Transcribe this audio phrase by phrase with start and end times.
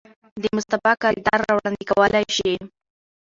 [0.41, 2.53] د مصطفى کردار را وړاندې کولے شي.